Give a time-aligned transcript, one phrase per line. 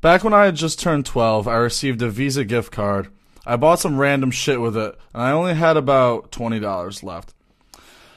[0.00, 3.08] Back when I had just turned 12, I received a Visa gift card.
[3.44, 7.34] I bought some random shit with it, and I only had about $20 left.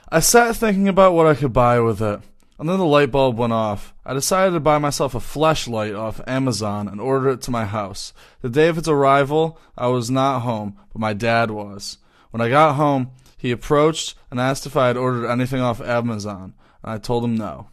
[0.09, 2.21] I sat thinking about what I could buy with it,
[2.57, 3.93] and then the light bulb went off.
[4.05, 8.13] I decided to buy myself a flashlight off Amazon and order it to my house.
[8.41, 11.97] The day of its arrival, I was not home, but my dad was.
[12.31, 16.53] When I got home, he approached and asked if I had ordered anything off Amazon,
[16.81, 17.67] and I told him no.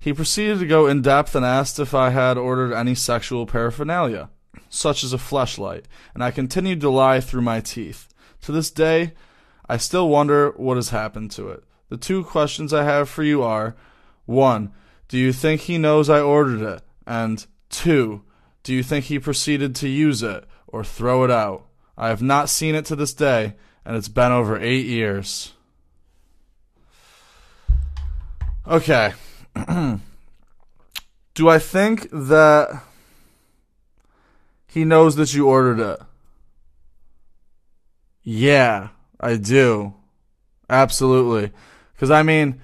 [0.00, 4.30] He proceeded to go in depth and asked if I had ordered any sexual paraphernalia,
[4.68, 5.84] such as a fleshlight,
[6.14, 8.08] and I continued to lie through my teeth.
[8.42, 9.14] To this day,
[9.68, 11.64] I still wonder what has happened to it.
[11.88, 13.74] The two questions I have for you are
[14.26, 14.72] 1.
[15.08, 16.82] Do you think he knows I ordered it?
[17.06, 18.22] And 2.
[18.62, 21.66] Do you think he proceeded to use it or throw it out?
[21.96, 25.54] I have not seen it to this day, and it's been over eight years.
[28.66, 29.14] Okay.
[31.34, 32.82] Do I think that
[34.66, 36.00] he knows that you ordered it?
[38.22, 38.88] Yeah,
[39.20, 39.94] I do.
[40.68, 41.52] Absolutely.
[41.94, 42.60] Because, I mean,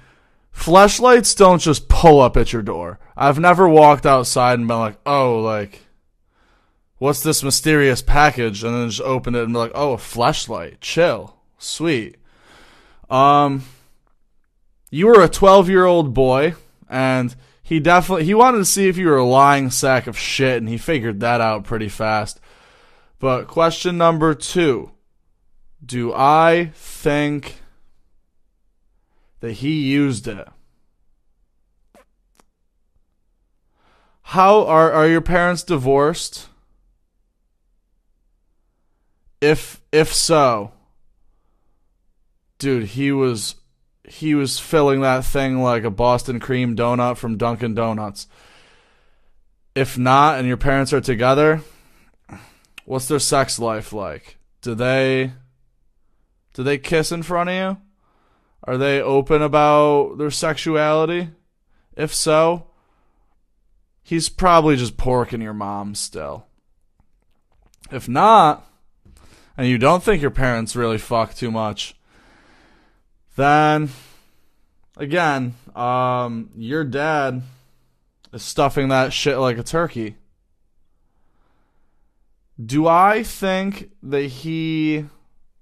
[0.50, 2.98] flashlights don't just pull up at your door.
[3.16, 5.80] I've never walked outside and been like, oh, like,
[6.98, 8.62] what's this mysterious package?
[8.62, 10.80] And then just open it and be like, oh, a flashlight.
[10.80, 11.36] Chill.
[11.58, 12.16] Sweet.
[13.08, 13.62] Um,
[14.90, 16.54] you were a 12 year old boy
[16.94, 20.58] and he definitely he wanted to see if you were a lying sack of shit
[20.58, 22.40] and he figured that out pretty fast.
[23.18, 24.92] But question number two.
[25.84, 27.56] Do i think
[29.40, 30.46] that he used it?
[34.22, 36.48] How are are your parents divorced?
[39.40, 40.72] If if so
[42.58, 43.56] dude he was
[44.08, 48.26] he was filling that thing like a Boston cream donut from Dunkin' Donuts.
[49.74, 51.62] If not, and your parents are together,
[52.84, 54.38] what's their sex life like?
[54.60, 55.32] Do they
[56.54, 57.76] do they kiss in front of you?
[58.62, 61.30] Are they open about their sexuality?
[61.96, 62.68] If so,
[64.02, 66.46] he's probably just porking your mom still.
[67.90, 68.64] If not,
[69.56, 71.94] and you don't think your parents really fuck too much,
[73.36, 73.90] then
[74.96, 77.42] again, um, your dad
[78.32, 80.16] is stuffing that shit like a turkey.
[82.64, 85.06] Do I think that he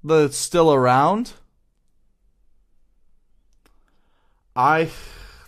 [0.04, 1.32] that it's still around?
[4.54, 4.90] I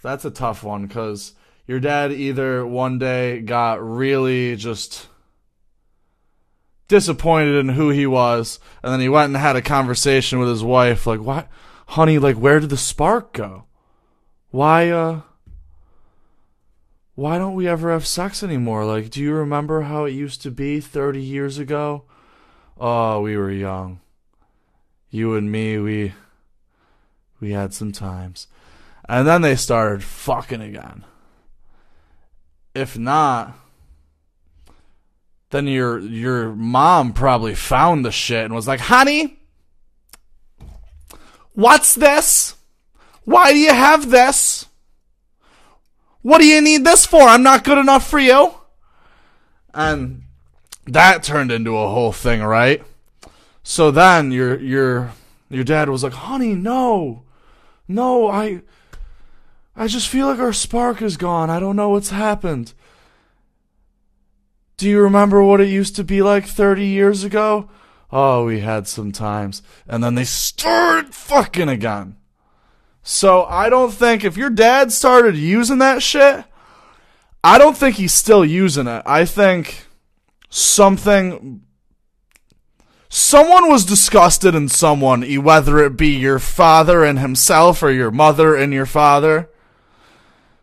[0.03, 1.35] that's a tough one cuz
[1.67, 5.09] your dad either one day got really just
[6.89, 10.65] disappointed in who he was and then he went and had a conversation with his
[10.65, 11.49] wife like what
[11.89, 13.65] honey, like where did the spark go?
[14.51, 15.23] Why uh
[17.15, 18.85] why don't we ever have sex anymore?
[18.85, 22.05] Like, do you remember how it used to be 30 years ago?
[22.77, 24.01] Oh, we were young.
[25.11, 26.15] You and me, we
[27.41, 28.49] we had some times.
[29.09, 31.05] And then they started fucking again.
[32.75, 33.57] If not,
[35.51, 39.39] then your your mom probably found the shit and was like, "Honey,
[41.55, 42.57] What's this?
[43.25, 44.67] Why do you have this?
[46.23, 47.23] What do you need this for?
[47.23, 48.55] I'm not good enough for you.
[49.73, 50.23] And
[50.87, 52.83] that turned into a whole thing, right?
[53.63, 55.13] So then your your
[55.49, 57.23] your dad was like, "Honey, no.
[57.89, 58.63] No, I
[59.77, 61.51] I just feel like our spark is gone.
[61.51, 62.75] I don't know what's happened."
[64.77, 67.69] Do you remember what it used to be like 30 years ago?
[68.15, 69.61] Oh, we had some times.
[69.89, 72.17] And then they started fucking again.
[73.03, 76.45] So I don't think if your dad started using that shit,
[77.43, 79.03] I don't think he's still using it.
[79.05, 79.87] I think
[80.49, 81.61] something.
[83.11, 88.57] Someone was disgusted in someone, whether it be your father and himself or your mother
[88.57, 89.51] and your father.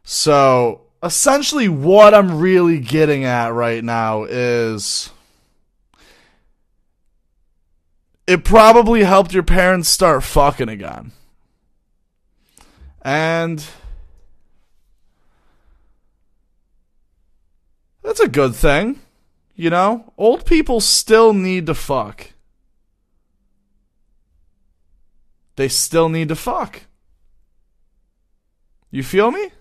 [0.04, 5.12] So essentially, what I'm really getting at right now is
[8.28, 11.12] it probably helped your parents start fucking again.
[13.02, 13.66] And
[18.04, 19.00] that's a good thing.
[19.56, 22.32] You know, old people still need to fuck.
[25.56, 26.84] They still need to fuck.
[28.90, 29.52] You feel me?